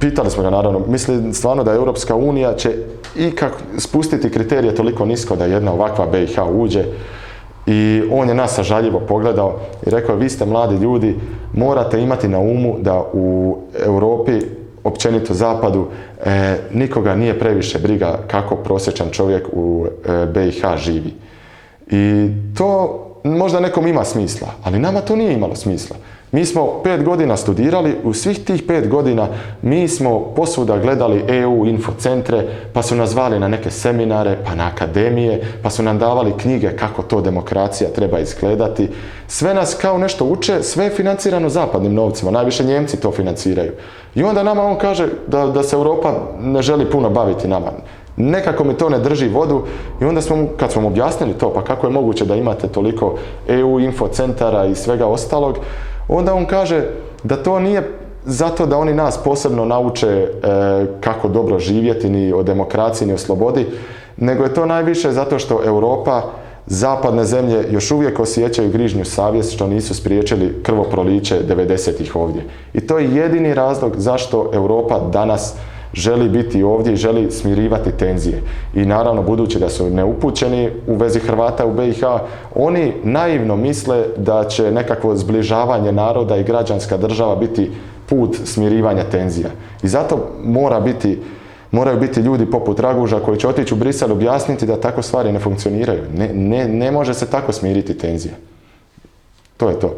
[0.00, 2.70] Pitali smo ga naravno, misli stvarno da Europska unija će
[3.16, 6.84] ikak spustiti kriterije toliko nisko da jedna ovakva BiH uđe
[7.66, 11.16] i on je nas sažaljivo pogledao i rekao vi ste mladi ljudi,
[11.54, 14.40] morate imati na umu da u Europi,
[14.84, 15.86] općenito zapadu,
[16.24, 21.14] e, nikoga nije previše briga kako prosječan čovjek u e, BiH živi.
[21.90, 25.96] I to možda nekom ima smisla, ali nama to nije imalo smisla.
[26.32, 29.28] Mi smo pet godina studirali, u svih tih pet godina
[29.62, 34.66] mi smo posvuda gledali EU infocentre, pa su nas zvali na neke seminare, pa na
[34.66, 38.88] akademije, pa su nam davali knjige kako to demokracija treba izgledati.
[39.28, 43.72] Sve nas kao nešto uče, sve je financirano zapadnim novcima, najviše Njemci to financiraju.
[44.14, 47.70] I onda nama on kaže da, da se Europa ne želi puno baviti nama.
[48.16, 49.62] Nekako mi to ne drži vodu
[50.00, 53.14] i onda smo, kad smo objasnili to, pa kako je moguće da imate toliko
[53.48, 55.58] EU infocentara i svega ostalog,
[56.08, 56.84] onda on kaže
[57.22, 60.28] da to nije zato da oni nas posebno nauče e,
[61.00, 63.66] kako dobro živjeti ni o demokraciji ni o slobodi,
[64.16, 66.22] nego je to najviše zato što Europa,
[66.66, 72.44] zapadne zemlje još uvijek osjećaju grižnju savjest što nisu spriječili krvoproliće 90-ih ovdje.
[72.74, 75.54] I to je jedini razlog zašto Europa danas
[75.94, 78.42] želi biti ovdje i želi smirivati tenzije.
[78.74, 82.02] I naravno, budući da su neupućeni u vezi Hrvata u BiH,
[82.54, 87.70] oni naivno misle da će nekakvo zbližavanje naroda i građanska država biti
[88.06, 89.48] put smirivanja tenzija.
[89.82, 91.18] I zato mora biti
[91.70, 95.38] moraju biti ljudi poput Raguža koji će otići u Brisel objasniti da tako stvari ne
[95.38, 96.02] funkcioniraju.
[96.14, 98.34] Ne, ne, ne može se tako smiriti tenzija.
[99.56, 99.94] To je to.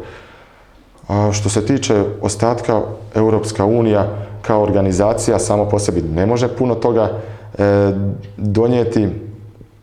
[1.31, 2.81] Što se tiče ostatka,
[3.15, 4.07] Europska unija
[4.41, 7.09] kao organizacija samo po sebi ne može puno toga
[7.57, 7.91] e,
[8.37, 9.09] donijeti.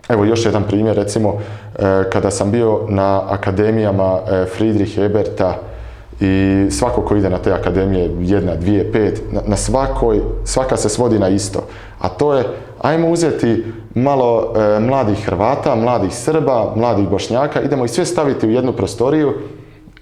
[0.09, 5.55] Evo još jedan primjer, recimo, e, kada sam bio na akademijama e, Friedrich Eberta
[6.21, 11.19] i svako ko ide na te akademije, jedna, dvije, pet, na, svakoj, svaka se svodi
[11.19, 11.63] na isto.
[12.01, 12.45] A to je,
[12.81, 18.73] ajmo uzeti malo mladih Hrvata, mladih Srba, mladih Bošnjaka, idemo ih sve staviti u jednu
[18.73, 19.35] prostoriju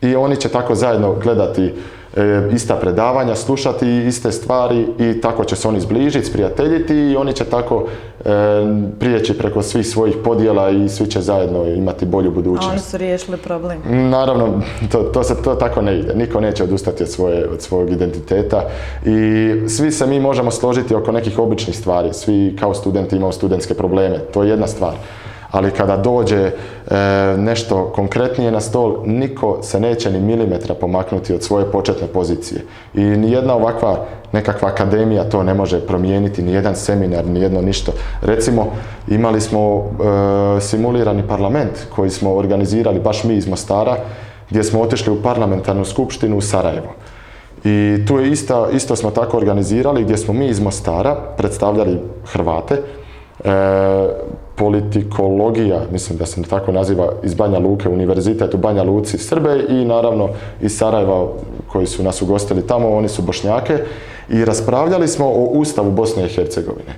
[0.02, 1.74] i oni će tako zajedno gledati
[2.16, 7.32] e, ista predavanja, slušati iste stvari i tako će se oni zbližiti, sprijateljiti i oni
[7.32, 7.86] će tako
[8.24, 8.24] e,
[8.98, 12.70] prijeći preko svih svojih podjela i svi će zajedno imati bolju A budućnost.
[12.70, 13.78] oni su riješili problem.
[14.10, 14.60] Naravno,
[14.92, 16.14] to, to, se, to tako ne ide.
[16.14, 18.62] Niko neće odustati od, svoje, od svog identiteta
[19.06, 22.12] i svi se mi možemo složiti oko nekih običnih stvari.
[22.12, 24.18] Svi kao studenti imamo studentske probleme.
[24.18, 24.92] To je jedna stvar.
[25.50, 26.52] Ali kada dođe e,
[27.36, 32.64] nešto konkretnije na stol, niko se neće ni milimetra pomaknuti od svoje početne pozicije.
[32.94, 37.92] I nijedna ovakva nekakva akademija to ne može promijeniti, ni jedan seminar, ni jedno ništa.
[38.22, 38.66] Recimo,
[39.08, 43.96] imali smo e, simulirani parlament koji smo organizirali baš mi iz Mostara,
[44.50, 46.94] gdje smo otišli u parlamentarnu skupštinu u Sarajevo.
[47.64, 52.74] I tu je isto, isto smo tako organizirali gdje smo mi iz Mostara predstavljali Hrvate,
[53.44, 53.50] e,
[54.58, 59.84] politikologija, mislim da se tako naziva, iz Banja Luke, univerzitet u Banja Luci Srbe i
[59.84, 60.28] naravno
[60.62, 61.28] iz Sarajeva
[61.66, 63.78] koji su nas ugostili tamo, oni su Bošnjake
[64.30, 66.94] i raspravljali smo o Ustavu Bosne i Hercegovine.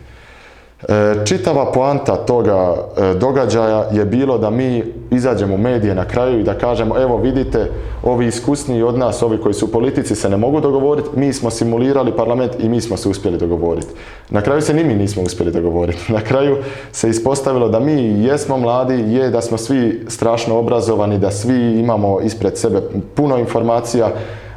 [0.89, 6.41] E, Čitava poanta toga e, događaja je bilo da mi izađemo u medije na kraju
[6.41, 7.71] i da kažemo evo vidite,
[8.03, 11.51] ovi iskusniji od nas, ovi koji su u politici se ne mogu dogovoriti, mi smo
[11.51, 13.89] simulirali parlament i mi smo se uspjeli dogovoriti.
[14.31, 16.13] Na kraju se ni mi nismo uspjeli dogovoriti.
[16.13, 16.57] Na kraju
[16.93, 22.21] se ispostavilo da mi jesmo mladi, je da smo svi strašno obrazovani, da svi imamo
[22.21, 22.83] ispred sebe
[23.15, 24.11] puno informacija,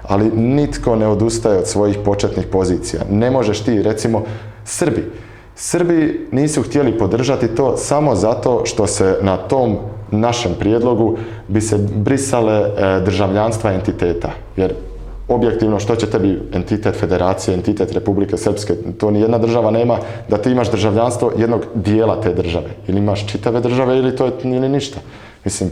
[0.03, 3.01] ali nitko ne odustaje od svojih početnih pozicija.
[3.11, 4.23] Ne možeš ti, recimo,
[4.65, 5.03] Srbi.
[5.55, 9.77] Srbi nisu htjeli podržati to samo zato što se na tom
[10.11, 14.29] našem prijedlogu bi se brisale e, državljanstva entiteta.
[14.57, 14.73] Jer
[15.27, 19.97] objektivno što će tebi entitet federacije, entitet Republike Srpske, to ni jedna država nema
[20.29, 22.69] da ti imaš državljanstvo jednog dijela te države.
[22.87, 24.99] Ili imaš čitave države ili to je ili ništa.
[25.45, 25.69] Mislim,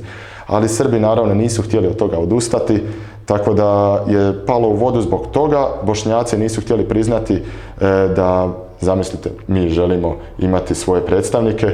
[0.47, 2.81] ali Srbi naravno nisu htjeli od toga odustati,
[3.25, 5.67] tako da je palo u vodu zbog toga.
[5.83, 7.41] Bošnjaci nisu htjeli priznati e,
[8.15, 11.67] da Zamislite, mi želimo imati svoje predstavnike,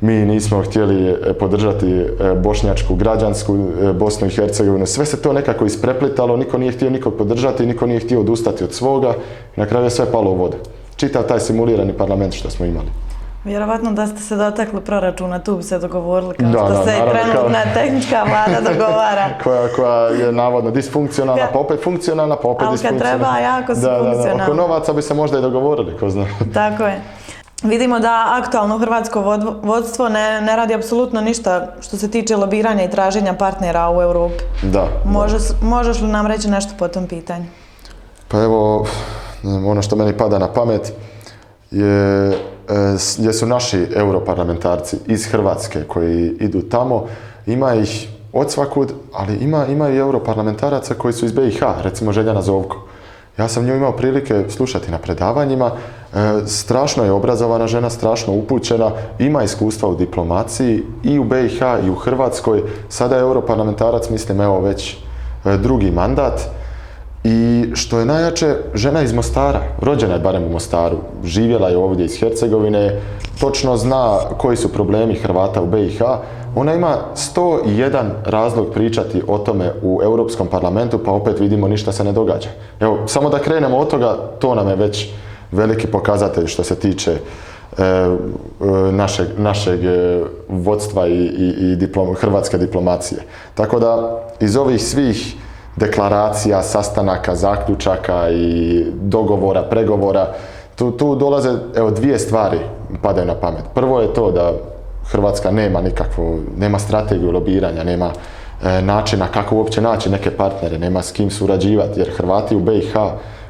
[0.00, 2.06] mi nismo htjeli e, podržati e,
[2.42, 4.86] bošnjačku građansku e, Bosnu i Hercegovinu.
[4.86, 8.72] Sve se to nekako ispreplitalo, niko nije htio nikog podržati, niko nije htio odustati od
[8.72, 9.14] svoga.
[9.56, 10.56] Na kraju je sve palo u vodu.
[10.96, 13.03] Čitav taj simulirani parlament što smo imali.
[13.44, 16.98] Vjerovatno da ste se dotakli proračuna, tu bi se dogovorili kao Da, što da, se
[16.98, 19.28] naravno, trenutna tehnička vlada dogovara.
[19.44, 23.18] koja, koja je navodno disfunkcionalna, pa opet funkcionalna, pa opet disfunkcionalna.
[23.18, 24.44] treba, jako su da, da, da.
[24.44, 26.26] Oko novaca bi se možda i dogovorili, ko zna.
[26.54, 27.00] Tako je.
[27.62, 32.84] Vidimo da aktualno hrvatsko vod- vodstvo ne, ne radi apsolutno ništa što se tiče lobiranja
[32.84, 34.34] i traženja partnera u Europi.
[34.62, 34.86] Da.
[35.06, 37.44] Možeš, možeš li nam reći nešto po tom pitanju?
[38.28, 38.86] Pa evo,
[39.66, 40.92] ono što meni pada na pamet
[41.70, 42.32] je,
[42.68, 47.06] e, s- jesu naši europarlamentarci iz Hrvatske koji idu tamo.
[47.46, 52.42] Ima ih od svakud, ali ima, ima i europarlamentaraca koji su iz BiH, recimo Željana
[52.42, 52.76] Zovko.
[53.38, 55.70] Ja sam nju imao prilike slušati na predavanjima.
[55.70, 61.90] E, strašno je obrazovana žena, strašno upućena, ima iskustva u diplomaciji i u BiH i
[61.90, 62.62] u Hrvatskoj.
[62.88, 64.96] Sada je europarlamentarac, mislim, evo već
[65.44, 66.40] e, drugi mandat.
[67.24, 72.04] I što je najjače, žena iz Mostara, rođena je barem u Mostaru, živjela je ovdje
[72.06, 73.00] iz Hercegovine,
[73.40, 76.02] točno zna koji su problemi Hrvata u BiH.
[76.56, 76.96] Ona ima
[77.36, 82.48] 101 razlog pričati o tome u Europskom parlamentu, pa opet vidimo ništa se ne događa.
[82.80, 85.08] Evo, samo da krenemo od toga, to nam je već
[85.52, 88.16] veliki pokazatelj što se tiče e, e,
[88.92, 93.20] našeg, našeg e, vodstva i, i, i diplom, hrvatske diplomacije.
[93.54, 95.36] Tako da iz ovih svih
[95.76, 100.34] deklaracija, sastanaka, zaključaka i dogovora, pregovora,
[100.76, 102.58] tu, tu dolaze evo, dvije stvari
[103.02, 103.64] padaju na pamet.
[103.74, 104.52] Prvo je to da
[105.10, 108.10] Hrvatska nema nikakvu, nema strategiju lobiranja, nema
[108.62, 112.94] e, načina kako uopće naći neke partnere, nema s kim surađivati, jer Hrvati u BiH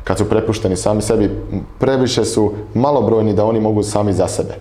[0.05, 1.31] kad su prepušteni sami sebi,
[1.79, 4.55] previše su malobrojni da oni mogu sami za sebe.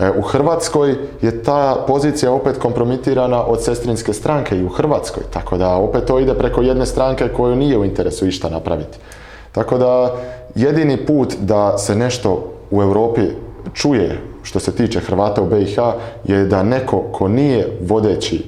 [0.00, 5.58] E, u Hrvatskoj je ta pozicija opet kompromitirana od sestrinske stranke i u Hrvatskoj, tako
[5.58, 8.98] da opet to ide preko jedne stranke koju nije u interesu išta napraviti.
[9.52, 10.14] Tako da
[10.54, 13.22] jedini put da se nešto u Europi
[13.74, 15.78] čuje što se tiče Hrvata u BiH
[16.24, 18.44] je da neko ko nije vodeći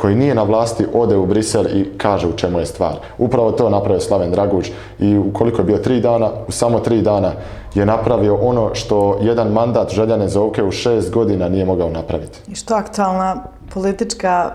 [0.00, 2.94] koji nije na vlasti ode u Brisel i kaže u čemu je stvar.
[3.18, 7.32] Upravo to napravio Slaven Draguć i ukoliko je bio tri dana, u samo tri dana
[7.74, 12.38] je napravio ono što jedan mandat Željane Zovke u šest godina nije mogao napraviti.
[12.48, 13.36] I što aktualna
[13.74, 14.50] politička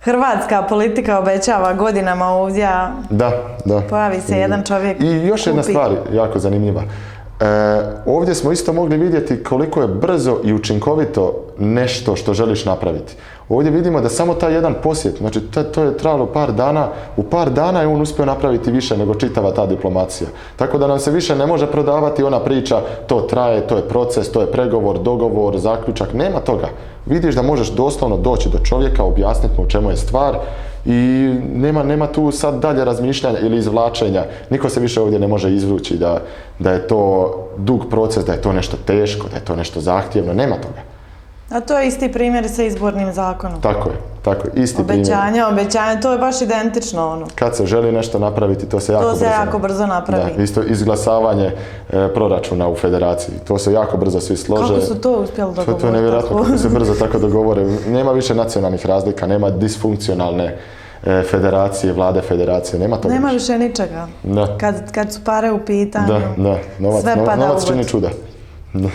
[0.00, 2.68] Hrvatska politika obećava godinama ovdje,
[3.10, 3.32] da,
[3.64, 3.80] da.
[3.90, 6.82] pojavi se jedan čovjek I još jedna stvar jako zanimljiva.
[6.82, 7.44] E,
[8.06, 13.16] ovdje smo isto mogli vidjeti koliko je brzo i učinkovito nešto što želiš napraviti.
[13.48, 17.22] Ovdje vidimo da samo taj jedan posjet, znači to, to je trajalo par dana, u
[17.22, 20.28] par dana je on uspio napraviti više nego čitava ta diplomacija.
[20.56, 24.32] Tako da nam se više ne može prodavati ona priča, to traje, to je proces,
[24.32, 26.68] to je pregovor, dogovor, zaključak, nema toga.
[27.06, 30.36] Vidiš da možeš doslovno doći do čovjeka, objasniti mu u čemu je stvar
[30.84, 34.24] i nema, nema tu sad dalje razmišljanja ili izvlačenja.
[34.50, 36.20] Niko se više ovdje ne može izvući da,
[36.58, 40.34] da je to dug proces, da je to nešto teško, da je to nešto zahtjevno,
[40.34, 40.91] nema toga.
[41.52, 43.60] A to je isti primjer sa izbornim zakonom.
[43.60, 45.44] Tako je, tako je, isti obećanja, primjer.
[45.52, 47.26] Obećanja, to je baš identično ono.
[47.34, 49.12] Kad se želi nešto napraviti, to se jako brzo...
[49.12, 50.34] To se jako brzo napravi.
[50.36, 51.46] Da, isto izglasavanje
[51.92, 54.74] e, proračuna u federaciji, to se jako brzo svi slože.
[54.74, 55.72] Kako su to uspjeli dogovoriti?
[55.72, 57.66] To, to je nevjerojatno kako se brzo tako dogovore.
[57.88, 60.58] Nema više nacionalnih razlika, nema disfunkcionalne
[61.04, 64.08] e, federacije, vlade federacije, nema toga Nema više ničega.
[64.22, 64.58] Da.
[64.58, 66.58] Kad, kad su pare u pitanju, da, da.
[66.78, 68.08] Novac, sve pada novac čini čuda.
[68.72, 68.88] Da.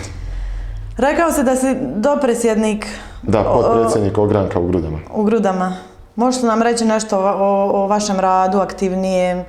[0.98, 2.86] Rekao se da si dopresjednik...
[3.22, 4.98] Da, potpredsjednik ogranka u Grudama.
[5.14, 5.76] U Grudama.
[6.16, 9.44] Možete nam reći nešto o, o vašem radu, aktivnijem,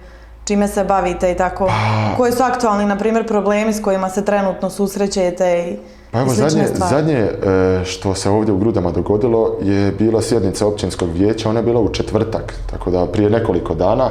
[0.46, 1.66] čime se bavite i tako?
[1.66, 2.18] Pa...
[2.18, 5.78] Koji su aktualni, na primjer, problemi s kojima se trenutno susrećete i
[6.12, 11.10] pa evo, zadnje, zadnje e, što se ovdje u Grudama dogodilo je bila sjednica općinskog
[11.14, 14.10] vijeća, ona je bila u četvrtak, tako da prije nekoliko dana.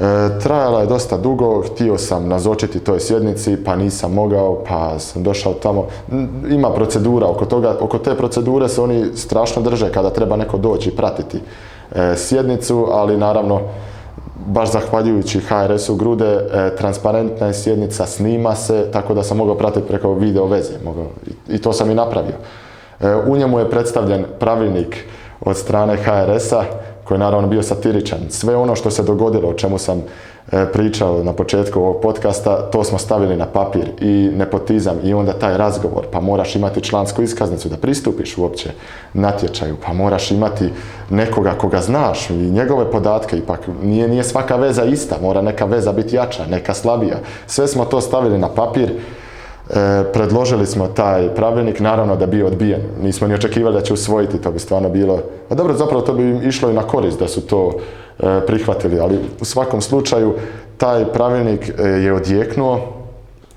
[0.00, 5.22] E, trajala je dosta dugo, htio sam nazočiti toj sjednici, pa nisam mogao, pa sam
[5.22, 5.86] došao tamo.
[6.50, 10.88] Ima procedura oko toga, oko te procedure se oni strašno drže kada treba neko doći
[10.88, 11.40] i pratiti
[11.94, 13.60] e, sjednicu, ali naravno
[14.46, 19.88] baš zahvaljujući HRS-u Grude, e, transparentna je sjednica, snima se, tako da sam mogao pratiti
[19.88, 20.74] preko video veze.
[20.84, 21.06] Mogao,
[21.48, 22.34] i, to sam i napravio.
[23.26, 25.04] U njemu je predstavljen pravilnik
[25.40, 26.64] od strane HRS-a
[27.04, 28.18] koji je naravno bio satiričan.
[28.28, 30.02] Sve ono što se dogodilo, o čemu sam
[30.52, 35.32] e, pričao na početku ovog podcasta, to smo stavili na papir i nepotizam i onda
[35.32, 38.70] taj razgovor, pa moraš imati člansku iskaznicu da pristupiš uopće
[39.14, 40.68] natječaju, pa moraš imati
[41.10, 45.92] nekoga koga znaš i njegove podatke, ipak nije, nije svaka veza ista, mora neka veza
[45.92, 47.16] biti jača, neka slabija.
[47.46, 48.92] Sve smo to stavili na papir,
[49.70, 52.80] E, predložili smo taj pravilnik, naravno da bi odbijen.
[53.02, 55.20] Nismo ni očekivali da će usvojiti, to bi stvarno bilo...
[55.48, 57.72] A dobro, zapravo to bi im išlo i na korist da su to
[58.18, 60.34] e, prihvatili, ali u svakom slučaju
[60.76, 62.80] taj pravilnik e, je odjeknuo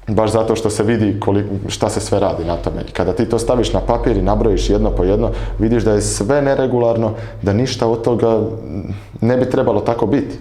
[0.07, 2.83] baš zato što se vidi koliko, šta se sve radi na tome.
[2.93, 6.41] Kada ti to staviš na papir i nabrojiš jedno po jedno, vidiš da je sve
[6.41, 8.41] neregularno, da ništa od toga
[9.21, 10.37] ne bi trebalo tako biti.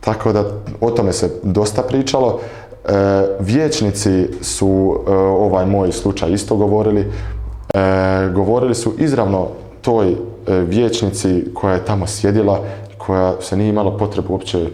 [0.00, 0.44] Tako da
[0.80, 2.40] o tome se dosta pričalo.
[2.88, 2.92] E,
[3.40, 7.00] vijećnici su e, ovaj moj slučaj isto govorili.
[7.00, 9.48] E, govorili su izravno
[9.82, 10.16] toj
[10.46, 12.60] vijećnici koja je tamo sjedila,
[12.98, 14.66] koja se nije imala potrebu uopće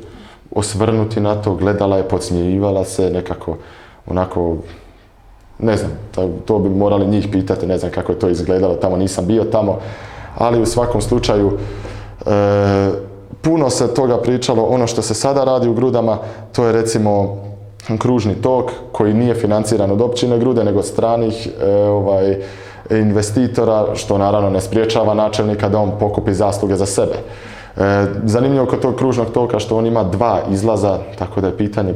[0.54, 3.56] osvrnuti na to, gledala je, podsmijivala se nekako
[4.06, 4.56] onako
[5.58, 5.90] ne znam,
[6.44, 9.78] to bi morali njih pitati, ne znam kako je to izgledalo, tamo nisam bio tamo,
[10.38, 11.58] ali u svakom slučaju
[13.42, 16.18] puno se toga pričalo, ono što se sada radi u Grudama,
[16.52, 17.45] to je recimo
[17.98, 22.36] kružni tok koji nije financiran od općine Grude nego stranih e, ovaj,
[22.90, 27.14] investitora što naravno ne spriječava načelnika da on pokupi zasluge za sebe.
[27.76, 31.94] E, zanimljivo kod tog kružnog toka što on ima dva izlaza, tako da je pitanje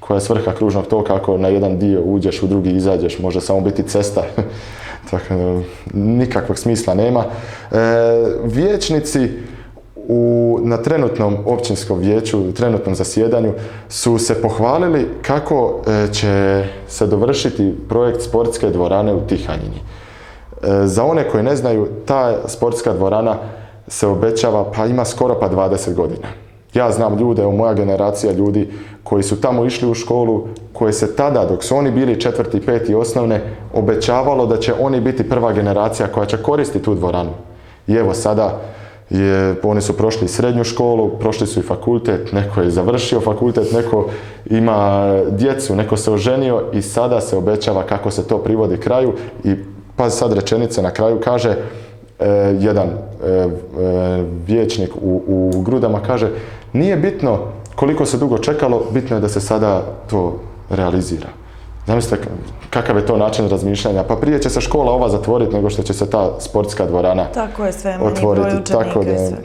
[0.00, 3.60] koja je svrha kružnog toka ako na jedan dio uđeš, u drugi izađeš, može samo
[3.60, 4.22] biti cesta.
[5.10, 5.62] tako
[5.94, 7.24] nikakvog smisla nema.
[7.24, 7.76] E,
[8.44, 9.30] vijećnici
[10.08, 13.52] u, na trenutnom općinskom vijeću, trenutnom zasjedanju
[13.88, 19.76] su se pohvalili kako e, će se dovršiti projekt sportske dvorane u Tihanjini.
[19.76, 23.36] E, za one koji ne znaju, ta sportska dvorana
[23.88, 26.28] se obećava, pa ima skoro pa 20 godina.
[26.74, 28.68] Ja znam ljude, evo moja generacija ljudi
[29.02, 32.94] koji su tamo išli u školu, koji se tada, dok su oni bili četvrti, peti
[32.94, 33.40] osnovne,
[33.74, 37.30] obećavalo da će oni biti prva generacija koja će koristiti tu dvoranu.
[37.86, 38.60] I evo sada
[39.12, 44.06] je, oni su prošli srednju školu, prošli su i fakultet, neko je završio fakultet, neko
[44.46, 49.12] ima djecu, neko se oženio i sada se obećava kako se to privodi kraju
[49.44, 49.54] i
[49.96, 52.26] pa sad rečenica na kraju kaže e,
[52.60, 53.48] jedan e, e,
[54.46, 56.30] vijećnik u, u Grudama kaže
[56.72, 57.38] nije bitno
[57.74, 61.28] koliko se dugo čekalo, bitno je da se sada to realizira.
[61.86, 62.26] Zamislite
[62.70, 64.04] kakav je to način razmišljanja.
[64.04, 67.64] Pa prije će se škola ova zatvoriti nego što će se ta sportska dvorana Tako
[67.64, 68.72] je sve, otvoriti.
[68.72, 69.38] Tako da, sve.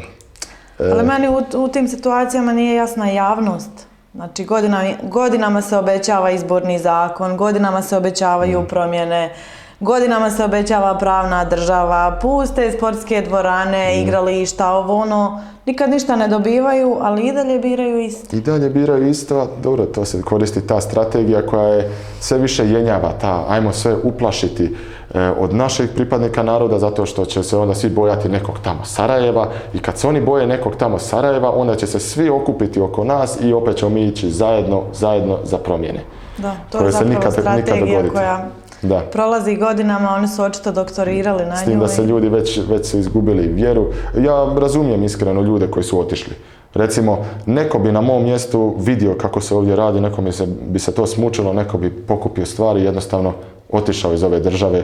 [0.79, 3.87] Ali meni u, u, tim situacijama nije jasna javnost.
[4.13, 8.65] Znači godina, godinama se obećava izborni zakon, godinama se obećavaju mm.
[8.67, 9.33] promjene,
[9.79, 13.99] godinama se obećava pravna država, puste sportske dvorane, mm.
[14.01, 18.35] igrališta, ovo ono, nikad ništa ne dobivaju, ali i dalje biraju isto.
[18.35, 23.13] I dalje biraju isto, dobro, to se koristi ta strategija koja je sve više jenjava,
[23.21, 24.75] ta, ajmo sve uplašiti
[25.13, 29.47] e, od naših pripadnika naroda, zato što će se onda svi bojati nekog tamo Sarajeva
[29.73, 33.37] i kad se oni boje nekog tamo Sarajeva, onda će se svi okupiti oko nas
[33.41, 35.99] i opet ćemo mi ići zajedno, zajedno za promjene.
[36.37, 38.47] Da, to je zapravo nikad, strategija nikad koja
[38.81, 38.99] da.
[39.11, 42.97] prolazi godinama, oni su očito doktorirali na S tim da se ljudi već, već su
[42.97, 43.85] izgubili vjeru.
[44.17, 46.33] Ja razumijem iskreno ljude koji su otišli.
[46.73, 50.79] Recimo, neko bi na mom mjestu vidio kako se ovdje radi, neko bi se, bi
[50.79, 53.33] se to smučilo, neko bi pokupio stvari i jednostavno
[53.71, 54.83] otišao iz ove države.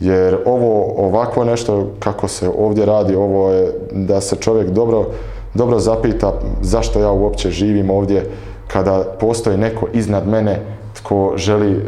[0.00, 5.06] Jer ovo ovako nešto kako se ovdje radi, ovo je da se čovjek dobro,
[5.54, 8.30] dobro zapita zašto ja uopće živim ovdje
[8.66, 10.60] kada postoji neko iznad mene
[10.98, 11.80] tko želi e,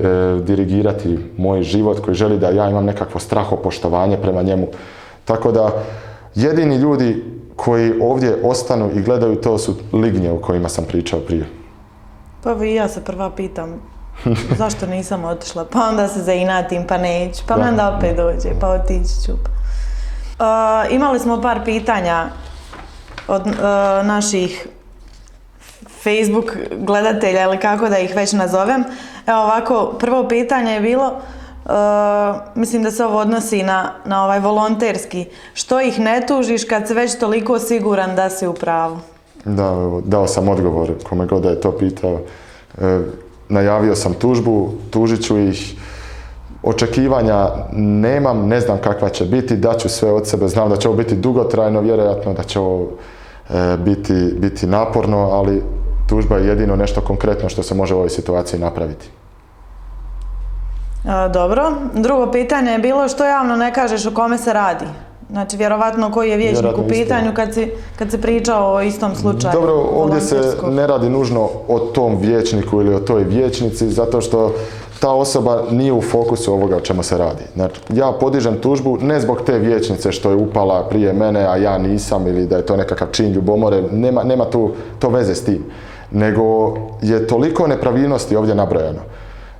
[0.42, 4.66] dirigirati moj život, koji želi da ja imam nekakvo strahopoštovanje prema njemu.
[5.24, 5.72] Tako da
[6.34, 7.24] jedini ljudi
[7.56, 11.46] koji ovdje ostanu i gledaju to su lignje o kojima sam pričao prije.
[12.42, 13.82] Pa vi ja se prva pitam
[14.58, 19.24] zašto nisam otišla, pa onda se zainatim, pa neću, pa onda opet dođe, pa otići
[19.26, 19.32] ću.
[19.32, 22.26] Uh, imali smo par pitanja
[23.28, 23.52] od uh,
[24.06, 24.68] naših
[26.02, 28.84] Facebook gledatelja ili kako da ih već nazovem.
[29.26, 31.06] Evo ovako, prvo pitanje je bilo,
[31.64, 31.70] uh,
[32.54, 35.26] mislim da se ovo odnosi na, na ovaj volonterski.
[35.54, 38.98] Što ih ne tužiš kad si već toliko siguran da si u pravu?
[39.44, 42.20] Da, dao sam odgovor kome god je to pitao.
[42.78, 43.00] E,
[43.48, 45.74] najavio sam tužbu, tužit ću ih.
[46.62, 50.96] Očekivanja nemam, ne znam kakva će biti, daću sve od sebe, znam da će ovo
[50.96, 52.88] biti dugotrajno, vjerojatno da će ovo
[53.50, 55.62] e, biti, biti naporno, ali
[56.10, 59.06] tužba je jedino nešto konkretno što se može u ovoj situaciji napraviti.
[61.32, 61.72] dobro.
[61.94, 64.84] Drugo pitanje je bilo što javno ne kažeš o kome se radi?
[65.30, 69.52] Znači, vjerovatno koji je vijećnik u pitanju kad si, kad si pričao o istom slučaju.
[69.52, 74.54] Dobro, ovdje se ne radi nužno o tom vijećniku ili o toj vijećnici, zato što
[75.00, 77.44] ta osoba nije u fokusu ovoga o čemu se radi.
[77.54, 81.78] Znači, ja podižem tužbu ne zbog te vijećnice što je upala prije mene, a ja
[81.78, 85.64] nisam, ili da je to nekakav čin ljubomore, nema, nema tu to veze s tim
[86.10, 89.00] nego je toliko nepravilnosti ovdje nabrojano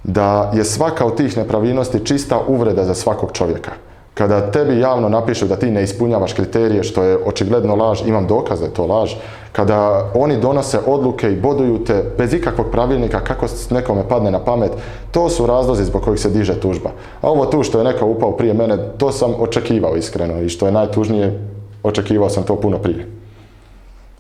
[0.05, 3.71] da je svaka od tih nepravilnosti čista uvreda za svakog čovjeka.
[4.15, 8.61] Kada tebi javno napišu da ti ne ispunjavaš kriterije, što je očigledno laž, imam dokaz
[8.61, 9.15] da je to laž,
[9.53, 14.71] kada oni donose odluke i boduju te bez ikakvog pravilnika kako nekome padne na pamet,
[15.11, 16.91] to su razlozi zbog kojih se diže tužba.
[17.21, 20.67] A ovo tu što je neko upao prije mene, to sam očekivao iskreno i što
[20.67, 21.49] je najtužnije,
[21.83, 23.20] očekivao sam to puno prije.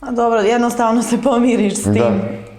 [0.01, 1.95] A dobro, jednostavno se pomiriš s tim.
[1.95, 2.51] Da.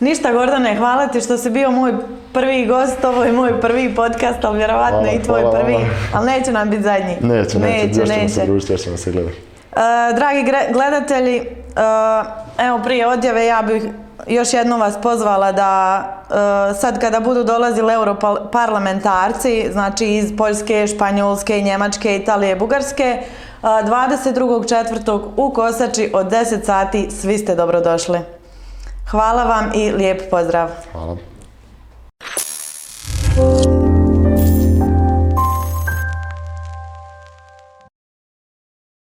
[0.00, 1.94] Ništa Gordane, hvala ti što si bio moj
[2.32, 5.88] prvi gost, ovo je moj prvi podcast, ali vjerovatno i tvoj prvi, hvala.
[6.14, 7.16] ali neće nam biti zadnji.
[7.20, 8.12] Neće, neće, neće.
[8.12, 8.34] neće.
[8.34, 9.36] se družiti, ćemo se gledati.
[9.72, 13.82] Uh, dragi gledatelji, uh, evo prije odjave ja bih
[14.26, 21.60] još jednom vas pozvala da uh, sad kada budu dolazili europarlamentarci, znači iz Poljske, Španjolske,
[21.60, 23.22] Njemačke, Italije, Bugarske,
[23.62, 25.20] 22.4.
[25.36, 28.18] u Kosači od 10 sati svi ste dobrodošli.
[29.10, 30.70] Hvala vam i lijep pozdrav.
[30.92, 31.16] Hvala.